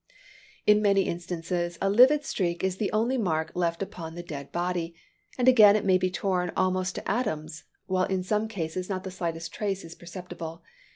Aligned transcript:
In 0.65 0.81
many 0.81 1.03
instances 1.03 1.77
a 1.79 1.87
livid 1.87 2.25
streak 2.25 2.63
is 2.63 2.77
the 2.77 2.91
only 2.91 3.19
mark 3.19 3.51
left 3.53 3.83
upon 3.83 4.15
the 4.15 4.23
dead 4.23 4.51
body; 4.51 4.95
and 5.37 5.47
again 5.47 5.75
it 5.75 5.85
may 5.85 5.99
be 5.99 6.09
torn 6.09 6.51
almost 6.57 6.95
to 6.95 7.07
atoms; 7.07 7.65
while 7.85 8.05
in 8.05 8.23
some 8.23 8.47
cases 8.47 8.89
not 8.89 9.03
the 9.03 9.11
slightest 9.11 9.53
trace 9.53 9.85
is 9.85 9.93
perceptible. 9.93 10.63